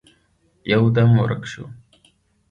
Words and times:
يودم 0.71 1.09
ورک 1.21 1.43
شو. 1.51 1.63